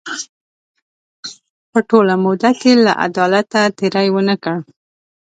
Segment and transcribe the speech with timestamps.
[1.71, 4.57] په ټوله موده کې له عدالته تېری ونه کړ.